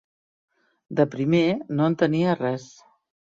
[0.99, 1.43] De primer
[1.81, 2.67] no entenia res.